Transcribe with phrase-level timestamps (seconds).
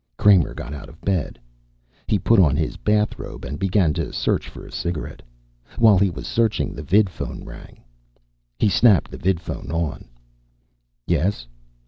[0.17, 1.37] Kramer got out of bed.
[2.07, 5.21] He put on his bathrobe and began to search for a cigarette.
[5.77, 7.83] While he was searching, the vidphone rang.
[8.57, 10.05] He snapped the vidphone on.
[11.05, 11.45] "Yes?"